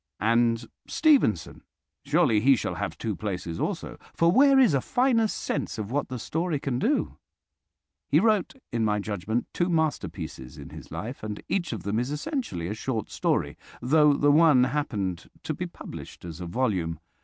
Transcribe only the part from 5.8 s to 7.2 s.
what the short story can do?